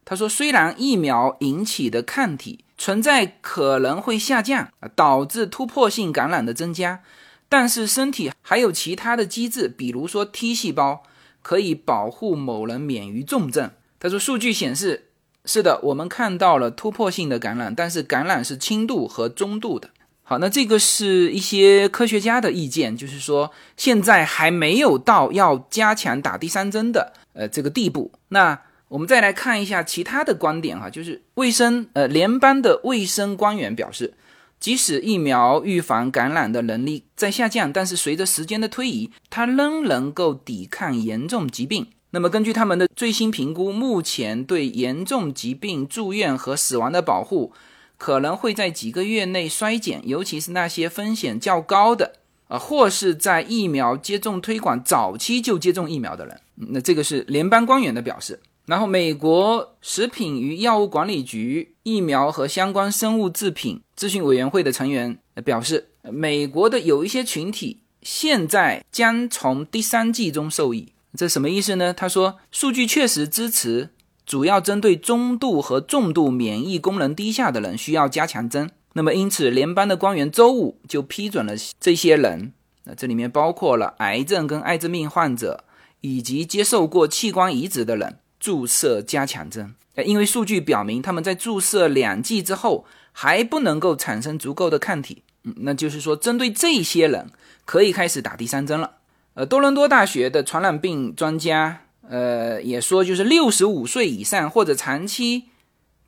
[0.06, 7.02] 他说：“虽然疫苗引起的抗体存在可能会下降，导致突破性感染的增加，
[7.50, 11.04] 但是身体还有其他的机制，比如说 T 细胞
[11.42, 15.09] 可以保护某人免于重症。”他说：“数据显示，
[15.46, 19.90] 是的，我们看到了突破性的感染，但是感染是轻度和中度的。”
[20.22, 28.12] 好，那这个是一些科学家的意见，就是说现在还没有到要加强打第三针的呃这个地步。
[28.28, 34.14] 那我们再来看一下其他的观点哈，就是卫生呃联邦的卫生官员表示，
[34.60, 41.88] 即使疫苗预防感染的能力在下降，但是随着时间的推移，它仍能够抵抗严重疾病。
[42.12, 47.54] 那么根据他们的最新评估，目前对严重疾病住院和死亡的保护
[47.98, 52.14] 可能会在几个月内衰减，尤其是那些风险较高的
[52.48, 56.42] 啊，或是在疫苗接种推广早期就接种疫苗的人。
[56.56, 58.40] 那这个是联邦官员的表示。
[58.66, 70.94] 然后，美国食品与药物管理局疫苗和相关生物制品咨询委员会的成员表示，美国的有一些群体现在将从第三季中受益。
[71.18, 71.94] 这什么意思呢？
[71.94, 73.90] 他说，数据确实支持，
[74.26, 78.72] 主要针对中度和重度免疫功能低下的人需要加强针。
[78.94, 82.54] 那么，因此联邦的官员周五就批准了这些人，
[82.86, 85.64] 那这里面包括了癌症跟艾滋病患者
[86.02, 88.20] 以及接受过器官移植的人。
[88.40, 97.30] 注射加强针，因为数据表明他们在注射两剂之后还不能够产生足够的抗体，嗯，那就是说针对这些人
[97.66, 98.99] 可以开始打第三针了。
[99.40, 105.46] 呃，多伦多大学的传染病专家，呃，也说就是六十五岁以上或者长期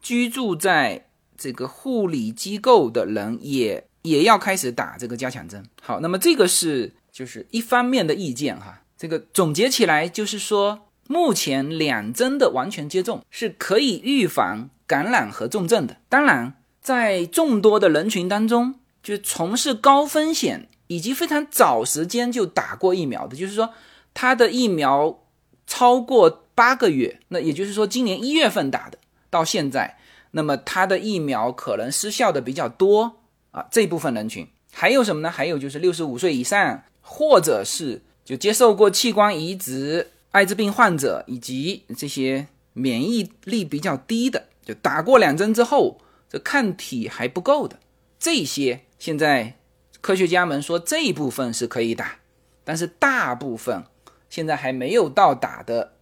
[0.02, 1.06] 居住在
[1.38, 5.64] 这个护理机构的人也也要开始打这个加强针。
[5.82, 10.88] 好，那么这个是就是一方面的意见哈，这个总结起来就是说。
[11.08, 15.98] 目前两针的完全接种是可以预防感染和重症的。
[16.08, 23.74] 当然，在众多的人群当中，就从事高风险以及非常早时间就打过疫苗的，就是说
[24.14, 25.24] 他的疫苗
[25.66, 28.98] 超过八个月，那也就是说今年一月份打的
[29.30, 29.98] 到现在，
[30.32, 33.20] 那么他的疫苗可能失效的比较多
[33.52, 33.66] 啊。
[33.72, 35.32] 这部分人群还有什么呢？
[35.32, 40.12] 还有就是六十五岁以上，或者是就接受过器官移植。
[40.32, 47.80] 艾滋病患者以及这些免疫力比较低的，就打过两针之后，这抗体还不够的，
[48.20, 49.56] 这些现在
[50.02, 52.18] 科学家们说这一部分是可以打，
[52.64, 53.84] 但是大部分
[54.30, 55.94] 现在还没有到打的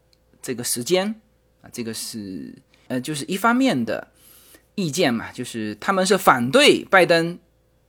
[0.41, 1.15] 这个时间
[1.61, 2.55] 啊，这个是
[2.87, 4.07] 呃，就是一方面的
[4.75, 7.37] 意见嘛，就是他们是反对拜登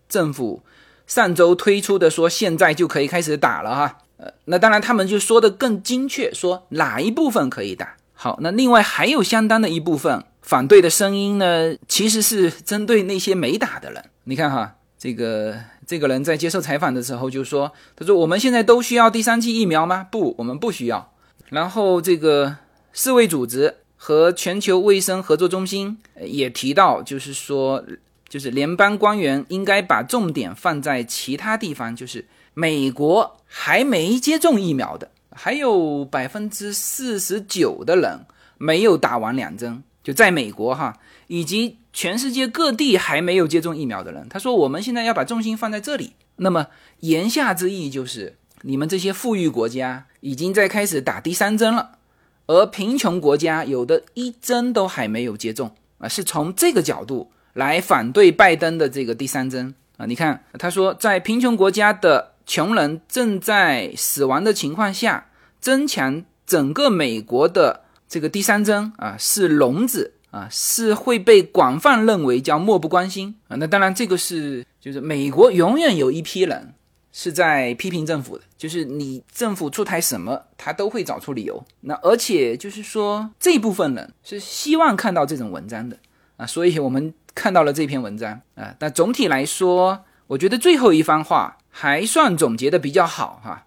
[0.09, 0.62] 政府
[1.07, 3.99] 上周推出的说现在就可以开始打了哈。
[4.16, 8.38] 呃，那当然，他们就说的更精确，说哪一部分可以打好。
[8.42, 14.11] 那另外还有相当的一部分反对的声音呢，其实是针对那些没打的人。
[14.25, 20.06] 你看哈，这个这个人在接受采访的时候就说：“他说我们现在都需要第三剂疫苗吗？
[20.10, 21.14] 不，我们不需要。”
[21.48, 22.58] 然后这个
[22.92, 27.82] 世卫组织和全球卫生合作中心也提到，就是说，
[28.28, 33.38] 就是联邦官员应该把重点放在其他地方，就是美国。
[33.52, 38.20] 还没接种疫苗的，还有百分之四十九的人
[38.58, 44.26] 没有打完两针，就在美国哈，以及全世界各地还没有接种疫苗的人。
[44.29, 46.14] 他说，我们现在要把重心放在这里。
[46.37, 46.68] 那么
[47.00, 51.98] 言下之意就是，你们这些富裕国家已经在开始打第三针了，
[52.46, 60.07] 而贫穷国家有的一针都还没有接种啊，是从这个角度来反对拜登的这个第三针啊。
[60.07, 62.31] 你看，他说在贫穷国家的。
[62.46, 65.29] 穷人正在死亡的情况下，
[65.61, 73.56] 增强整个美国的这个第三针啊，是聋子啊，是会被广泛认为叫漠不关心啊。
[73.56, 76.74] 那当然，这个是就是美国永远有一批人
[77.12, 81.64] 是在批评政府的，就是你政府出台什么，他都会找出理由。
[81.80, 85.96] 那而且就是说，这部分人是希望看到这种文章的
[86.36, 88.74] 啊，所以我们看到了这篇文章啊。
[88.78, 91.56] 但总体来说，我觉得最后一番话。
[91.72, 93.64] 还算总结的比较好哈。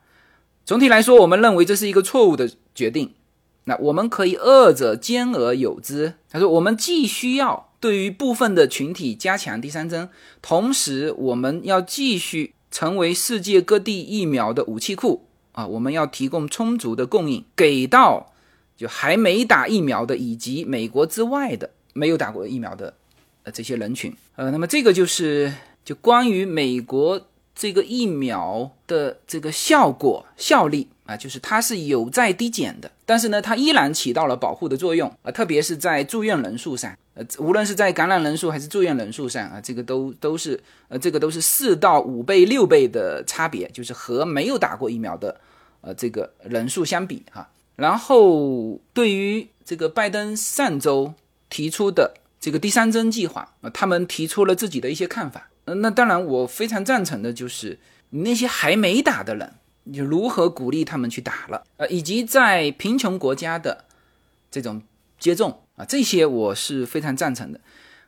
[0.66, 3.14] 总体来说，我们认为这是一个错误的决定。
[3.66, 6.14] 那我们可以二者兼而有之。
[6.30, 10.10] 他说，我们既需要对于部分的群体加强第三针，
[10.42, 15.66] 同时我们要继续成为世界各地疫苗的武器库啊。
[15.66, 18.34] 我们要提供充足的供应给到
[18.76, 22.94] 就还没打疫苗的以及美国之外的没有打过疫苗的
[23.44, 24.16] 呃这些人群。
[24.36, 25.54] 呃，那么这个就是
[25.86, 27.28] 就关于美国。
[27.56, 45.40] 这个疫苗的这个效果效力啊，就是它是有在递减的，但是呢，它依然起到了保护的作用啊，特别是在住院人数上，呃，无论是在感染人数还是住院人数上啊，这个都都是呃，这个都是四到五倍、六倍的差别，就是和没有打过疫苗的
[45.82, 47.50] 呃这个人数相比哈。
[47.76, 51.14] 然后对于这个拜登上周
[51.50, 55.50] 提出的这个第三针计划啊，他们提出了自己的一些看法。
[55.66, 57.80] 那当然，我非常赞成的就是
[58.10, 59.54] 那些还没打的人，
[59.84, 61.64] 你如何鼓励他们去打了？
[61.78, 63.86] 呃，以及在贫穷国家的
[64.50, 64.82] 这种
[65.20, 67.60] 接种啊，这些我是非常赞成的。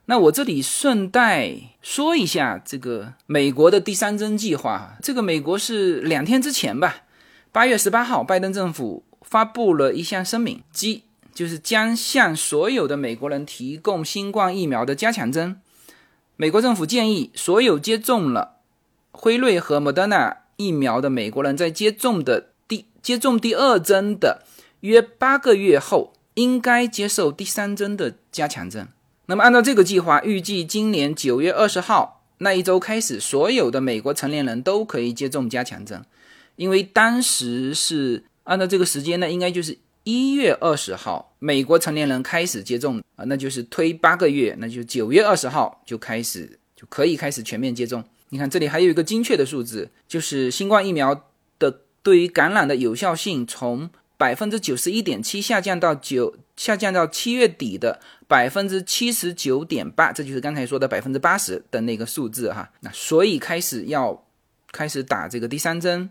[0.05, 1.51] 那我这里顺带
[1.81, 7.03] 说一下这个美国的第三针计划，这个美国是两天之前吧，
[7.51, 11.03] 八月十八号，拜登政府发布了一项声明，即
[11.33, 15.59] 就是将向所有的美国人提供新冠疫苗的加强针。
[16.37, 18.57] 美国政府建议所有接种了
[19.11, 24.43] 辉瑞和莫德纳疫苗的美国人，在接种的第接种第二针的
[24.81, 28.87] 约八个月后，应该接受第三针的加强针。
[29.27, 36.03] 那么，按照这个计划，预计今年九月二十号那一周开始，所有的美国成年人都可以接种加强针。
[36.55, 48.03] 因为当时是按照这个时间呢，应该就是一月二十号，美国成年人开始接种啊，那就是推八个月，那就九月二十号就开始就可以开始全面接种。
[48.35, 58.01] 你看这里还有一个精确的数字，就是新冠疫苗的对于感染的有效性从百分之九十一点七下降到九下降到七月底的。
[58.27, 62.71] 百分之七十九点八，这就是刚才说的百分之八十的那个数字哈。
[62.79, 64.25] 那所以开始要
[64.71, 66.09] 开始打这个第三针，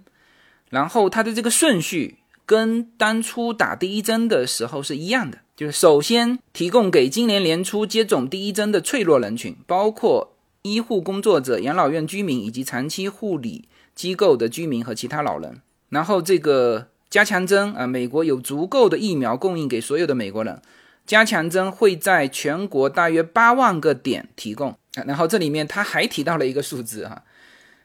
[0.70, 10.34] 然后它的这个顺序跟当初打第一针的时候是一样的，就是首先提供给今年年初接种第一针的脆弱人群，包括
[10.65, 15.61] 医护工作者、养老院居民以及长期护理机构的居民和其他老人。
[15.91, 20.61] 然后这个加强针啊，美国有足够的疫苗供应给所有的美国人。
[21.07, 27.25] 加强针会在全国大约八万个点提供，然后这里面他还提到了一个数字哈，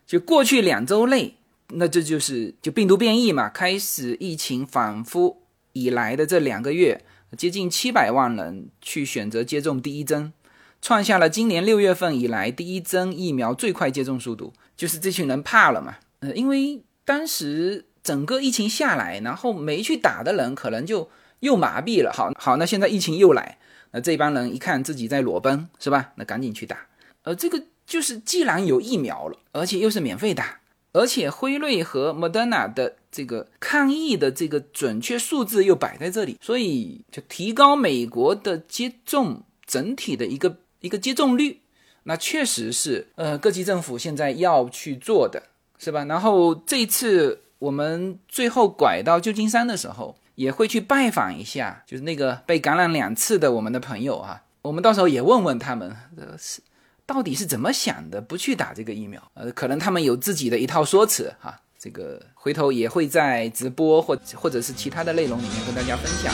[0.07, 1.35] 就过去两周内，
[1.73, 5.41] 那这就是就病毒变异嘛，开始疫情反复
[5.73, 7.03] 以来的这两个月，
[7.37, 10.31] 接近七百万人去选择接种第一针，
[10.81, 21.09] 创下了今年六月份以来第一针疫苗最快接种速度，就是这群人怕了嘛，呃，因为当时整个疫情下来，然后没去打的人可能就。
[21.41, 23.59] 又麻痹了，好好，那现在疫情又来，
[23.91, 26.11] 那这帮人一看自己在裸奔，是吧？
[26.15, 26.87] 那赶紧去打。
[27.23, 30.59] 呃，这个就是既然有疫苗了，而且又是免费打，
[30.91, 41.61] 而且辉瑞和莫德纳的这个抗疫的这个准确数字又摆在这里，所以就提高美国的接种整体的一个一个接种率，
[42.03, 45.43] 那确实是呃各级政府现在要去做的，
[45.77, 46.05] 是吧？
[46.05, 50.15] 然后这一次我们最后拐到旧金山的时候。
[50.39, 56.61] 也会去拜访一下，就是那个被感染两次的我们的朋友啊，我们到时候也问问他们，呃，是
[57.05, 59.21] 到底是怎么想的，不去打这个疫苗？
[59.33, 66.33] 呃，可能他们有自己的一套说辞哈，这个回头也会在直播或或者是其他的内容里面跟大家分享。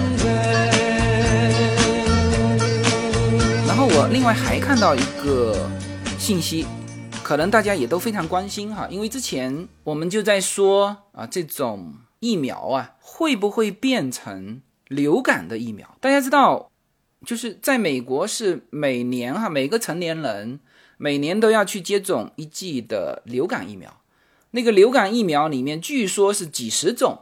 [3.93, 5.69] 我另外还看到一个
[6.17, 6.65] 信息，
[7.23, 11.93] 可能大家也都非常关心哈，因为之前我们就在说啊这种。
[12.23, 15.97] 疫苗啊，会不会变成流感的疫苗？
[15.99, 16.69] 大家知道，
[17.25, 20.59] 就是在美国是每年哈，每个成年人
[20.97, 23.97] 每年都要去接种一剂的流感疫苗。
[24.51, 27.21] 那个流感疫苗里面，据说是几十种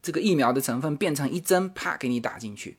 [0.00, 2.78] 这个疫苗的成分变成一针，啪给你打进去。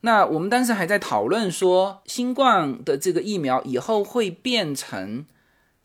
[0.00, 5.26] 那我们当时还在讨论说，新冠的这个疫苗以后会变成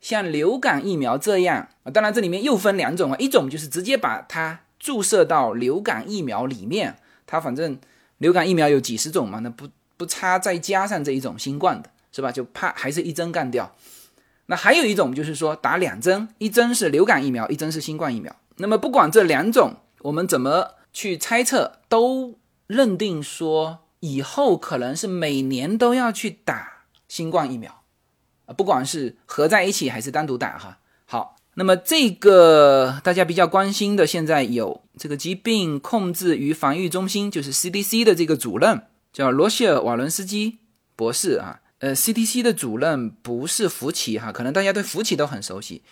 [0.01, 1.91] 像流感疫苗这样啊？
[1.91, 4.61] 当然，这里面又分两种啊，一种就是直接把它。
[4.79, 7.79] 注射到流感疫苗里面，它反正
[8.17, 12.33] 流感疫苗有几十种嘛，那不不差再加上这一种新冠的，是吧？
[12.33, 13.73] 就怕还是一针干掉。
[14.47, 18.35] 那还有一种就是说打两针，一针是流感疫苗，一针是新冠疫苗。
[18.57, 22.37] 那么不管这两种，我们怎么去猜测，都
[22.67, 27.83] 认定说以后可能是每年都要去打新冠疫苗
[28.47, 30.79] 啊，不管是合在一起还是单独打哈。
[31.05, 31.37] 好。
[31.55, 40.57] 那么这个大家比较关心的，现在有这个疾病控制与防御中心，就是 CDC 的这个主任叫罗谢尔·瓦伦斯基
[40.95, 45.83] 博士啊，呃，CDC 的主任不是福奇哈，可能大家对福奇都很熟悉。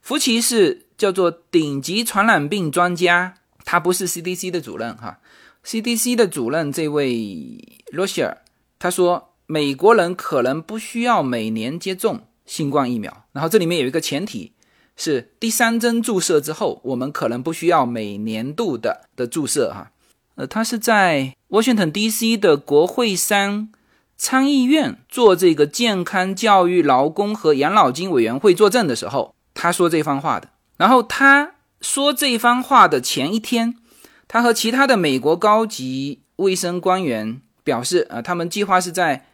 [0.00, 3.34] 福奇是叫做顶级传染病专家，
[3.66, 5.18] 他不是 CDC 的主任哈。
[5.64, 8.38] CDC 的主任这位罗希尔
[8.78, 13.24] 他说，美国人可能不需要每年接种新冠疫苗。
[13.32, 14.52] 然后这里面有一个前提
[14.96, 19.92] 是，第三针注射之后，我们可能不需要每年度的的注射哈。
[20.36, 22.36] 呃，他是在 Washington D.C.
[22.36, 23.70] 的国会山
[24.16, 29.34] 参议院做这个健康教育、劳工和养老金委员会作证的时候。
[29.52, 30.48] 他说这番话的，
[30.78, 33.76] 然后他说这番话的前一天，
[34.32, 39.26] 他和其他的美国高级卫生官员表示，啊，他们计划是在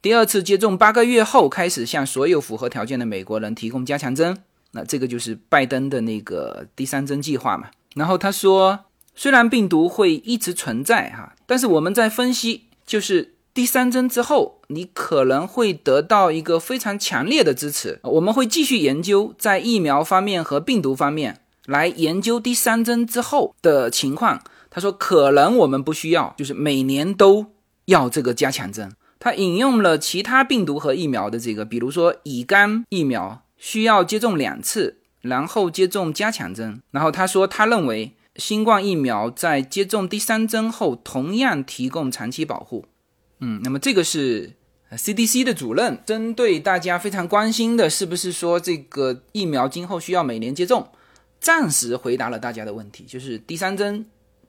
[0.00, 4.38] 第二次接种八个月后开始向所有符合条件的美国人提供加强针。
[4.70, 7.68] 那这个就是拜登的那个第三针计划嘛。
[7.94, 13.34] 然后他说，虽然病毒会一直存在哈，但是我们在分析，就是。
[13.54, 17.98] 第三针之后，你可能会得到一个非常强烈的支持。
[18.04, 24.42] 我们会继续研究在疫苗方面和病毒方面来研究第三针之后的情况。
[24.70, 27.46] 他说，可能我们不需要，就是每年都
[27.86, 28.92] 要这个加强针。
[29.18, 36.80] 他引用了其他病毒和疫苗的这个，比如说乙肝疫苗需要接种两次，然后接种加强针。
[36.90, 42.84] 然后他说，他认为新冠疫苗在接种第三针后同样提供长期保护。
[43.40, 44.52] 嗯，那么这个是
[44.92, 50.88] CDC 的主任针对大家非常关心的，是不是说这个疫苗今后需要每年接种？
[51.40, 54.04] 暂时回答了大家的问题，就是第三针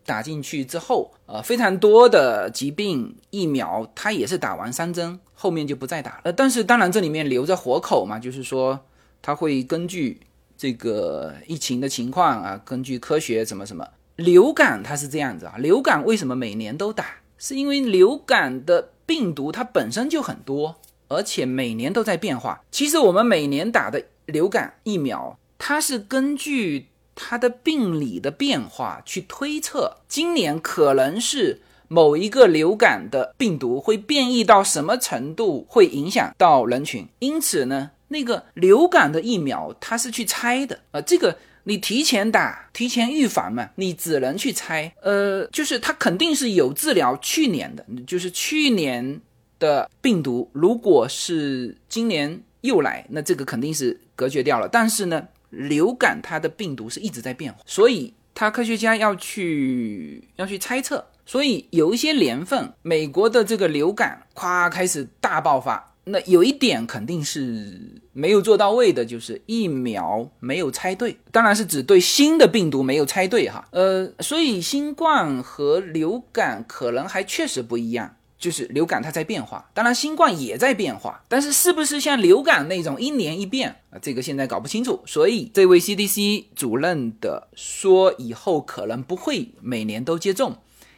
[0.06, 6.20] 打进去之后，呃，非常多的疾病疫苗它也是打完三针，后面就不再打。
[6.24, 8.80] 了，但是当然这里面留着活口嘛，就是说
[9.22, 10.20] 它会根据
[10.58, 17.06] 这个疫情的情况啊，根据科学什么什么，流感它是这样子啊，流感为什么每年都打？
[17.38, 20.76] 是因为流感的病毒它本身就很多，
[21.08, 22.62] 而且每年都在变化。
[22.72, 37.08] 其实我们每年打的流感疫苗，它是根据它的病理的变化去推测，今年可能是某一个流感的病毒会变异到什么程度，会影响到人群。
[37.20, 41.38] 因此呢，那个流感的疫苗它是去猜的啊，这个。
[41.66, 43.70] 你提前打，提前预防嘛？
[43.76, 49.22] 你只能去猜，呃，就是它肯定是有治疗去年的，就是去年
[49.60, 54.68] 的病毒，如果是今年又来，那这个肯定是隔绝掉了。
[54.68, 65.86] 但是呢，流感它的病毒是一直在变化，所以它科学家要去要去猜测，所以有一些年份，美国的这个流感咵开始大爆发。
[66.06, 73.68] 那有一点肯定是没有做到位的，就是疫苗没有猜对，当然是指对新的病毒没有猜对哈。
[73.72, 84.00] 呃，所以新冠和流感可能还确实不一样，就是流感它在变化，当然新冠也在变化，但是是不是像流感那种一年一变啊？
[84.02, 85.02] 这个现在搞不清楚。
[85.06, 90.58] 所以这位 CDC 主任的说，以后可能不会每年都接种。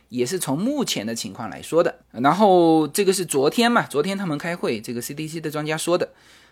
[0.09, 6.09] 也是从目前的情况来说的，然后这个是昨天嘛，昨天他们开会，这个 CDC 的专家说的。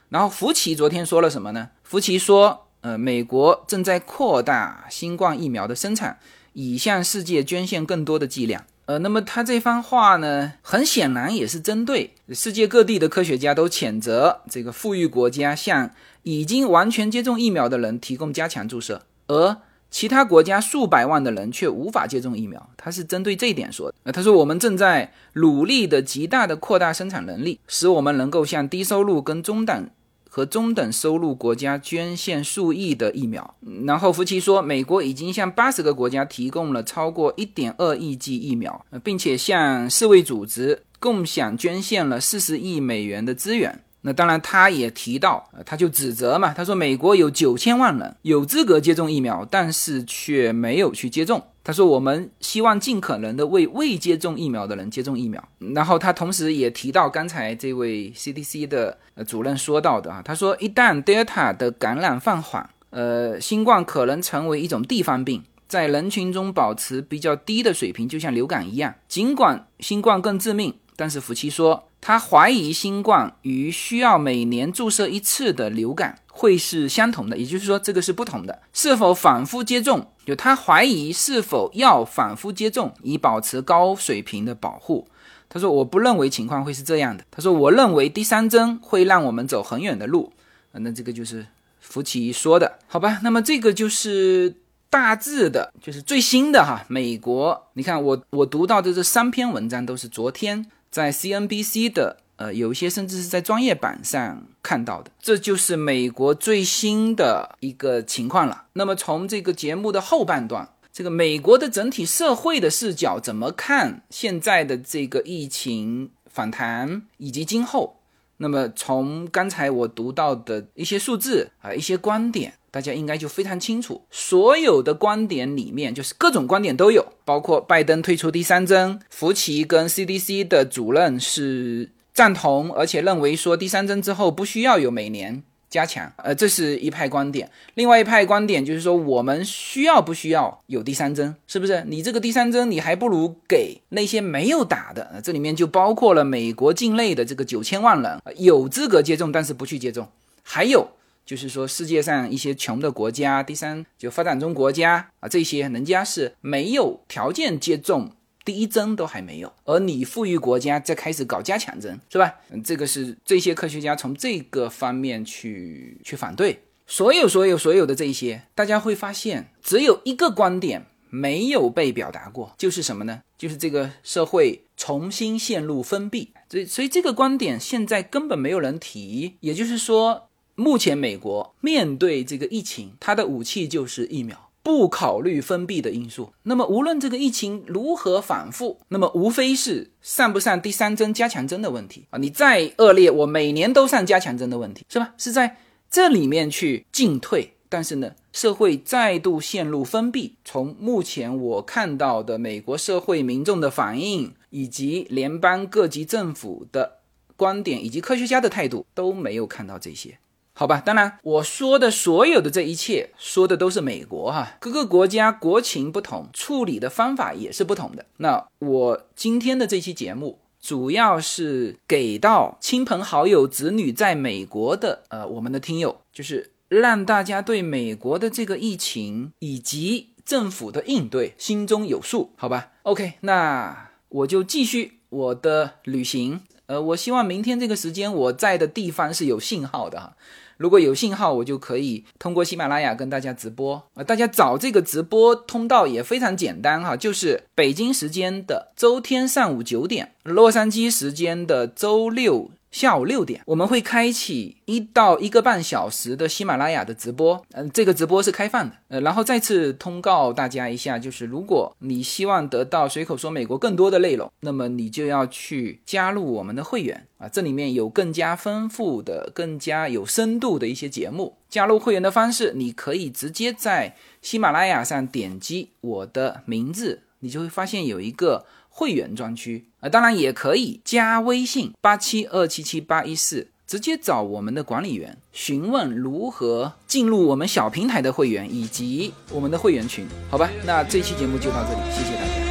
[0.08, 1.72] 然后福奇昨天说了什么呢？
[1.84, 6.20] 福奇说，呃，美国正在扩大新冠疫苗的生产，
[6.54, 8.64] 以向世界捐献更多的剂量。
[8.90, 15.92] 呃，那么他这番话呢，很显然也是针对世界各地的科学家都谴责这个富裕国家向
[16.24, 19.58] 已经完全接种疫苗的人提供加强注射，而。
[19.92, 24.12] 其他国家数百万的人却无法接种疫苗，他是针对这一点说的。
[24.12, 29.90] 他说我们正在努力的极大的扩大生产能力，使我们能够向低收入跟中等
[30.30, 33.56] 和中等收入国家捐献数亿的疫苗。
[33.86, 43.84] 然后福奇说，美国已经向八十个国家提供了超过一点二亿剂疫苗，并且向世卫组织共享捐献了四十亿美元的资源。
[44.02, 51.44] 那当然，他也提到，他就指责嘛，他说美国有九千万人有资格接种疫苗，但是却没有去接种。
[51.66, 55.44] 他说我们希望尽可能的为未接种疫苗的人接种疫苗。
[55.76, 58.98] 然后他同时也提到刚才这位 CDC 的
[59.28, 68.96] 主任说到的啊，他说一旦 Delta 的感染放缓，呃，新冠可能成为一种地方病，在人群中保持比较低的水平，就像流感一样。
[69.10, 71.89] 尽管新冠更致命，但是福奇说。
[72.02, 78.62] 他怀疑新冠与需要每年注射一次的流感会是相同的，也就是说这个是不同的。
[78.74, 80.08] 是否反复接种？
[80.26, 85.08] 就他怀疑是否要反复接种以保持高水平的保护。
[85.50, 90.32] 他说：“我不认为情况会是这样的。”他说：“我认为第三针会让我们走很远的路。”
[90.74, 91.48] 那这个就是
[91.80, 93.20] 福奇说的，好吧？
[93.24, 94.56] 那么这个就是
[94.92, 96.86] 大致的，就是最新的哈。
[96.88, 100.68] 美国，你看我我读到的这三篇文章都是昨天。
[100.90, 105.12] 在 CNBC 的呃，有一些甚至是在专业版上看到的。
[105.20, 108.66] 这就是美国最新的一个情况了。
[108.74, 117.99] 那么从这个节目的后半段，这个美国的整体社会的视角怎么看现在的这个疫情反弹以及今后？
[118.42, 124.02] 那么从刚才我读到的一些数字啊，一些观点，大家应该就非常清楚。
[124.10, 135.44] 所有的观点里面，就是各种观点都有，包括拜登退出第三针，福奇跟 CDC 的主任是赞同，而且认为说第三针之后不需要有每年。
[135.70, 137.50] 加强，呃，这是一派观点。
[137.76, 141.36] 另外一派观点就是说，我们需要不需要有第三针？
[141.48, 141.84] 是不是？
[141.88, 145.22] 你这个第三针，你还不如给那些没有打的。
[145.24, 150.08] 这里面就包括了美国境内的这个九千万人，有资格接种但是不去接种。
[150.42, 150.90] 还有
[151.24, 158.12] 就是说，世界上一些穷的国家，第三就发展中国家啊，这些人家是没有条件接种。
[158.50, 162.34] 第一针都还没有，而你富裕国家在开始搞加强针，是吧？
[162.50, 166.64] 嗯，这个是这些科学家从这个方面去去反对。
[166.88, 173.22] 所有所有所有的这一些，大家会发现，只有一个观点没有被表达过，就是什么呢？
[173.38, 176.34] 就是这个社会重新陷入封闭。
[176.50, 179.36] 所以，所以这个观点现在根本没有人提。
[179.42, 184.49] 也就是说，目前美国面对这个疫情，它的武器就是疫苗。
[184.70, 192.20] 不考虑封闭的因素，那么无论这个疫情如何反复，那么无非是上不上第三针加强针的问题啊！
[192.20, 195.16] 你再恶劣，我每年都上加强针的问题，是吧？
[195.18, 195.58] 是在
[195.90, 197.56] 这里面去进退。
[197.68, 200.36] 但是呢，社会再度陷入封闭。
[200.46, 207.00] 从目前我看到的美国社会民众的反应，以及联邦各级政府的
[207.36, 210.20] 观点，以及科学家的态度，都没有看到这些。
[210.60, 218.06] 好吧，当然我说的所有的这一切，说的都是美国哈，各个国家国情不同，处理的方法也是不同的。
[218.18, 236.42] 那我今天的这期节目，主要是给到亲朋好友、子女在美国的呃我们的听友，就是让大家对美国的这个疫情以及政府的应对心中有数，好吧？OK，那我就继续我的旅行。
[236.66, 240.18] 呃，我希望明天这个时间我在的地方是有信号的哈。
[240.60, 244.04] 如果有信号，我就可以通过喜马拉雅跟大家直播啊。
[244.04, 252.52] 大家找这个直播通道也非常简单哈，就是北京时间的周天上午九点，洛杉矶时间的周六。
[252.72, 271.38] 下午六点，我们会开启一到一个半小时的喜马拉雅的直播，嗯，这个直播是开放的，呃，然后再次通告大家一下，就是如果你希望得到随口说美国更多的内容，那么你就要去加入我们的会员啊，这里面有更加丰富的、更加有深度的一些节目。
[271.50, 278.46] 加入会员的方式，你可以直接在喜马拉雅上点击我的名字，你就会发现有一个。
[278.70, 290.50] 会员专区啊，当然也可以加微信八七二七七八一四，直接找我们的管理员询问如何进入我们小平台的会员以及我们的会员群，好吧？
[290.66, 292.50] 那这期节目就到这里，谢谢大家。